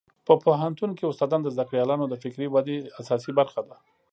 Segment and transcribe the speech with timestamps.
[0.27, 3.75] په پوهنتون کې استادان د زده کړیالانو د فکري ودې اساسي برخه ده.